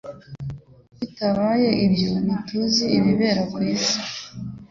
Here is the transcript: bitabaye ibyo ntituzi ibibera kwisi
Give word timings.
bitabaye 0.99 1.69
ibyo 1.85 2.11
ntituzi 2.25 2.85
ibibera 2.97 3.41
kwisi 3.53 3.97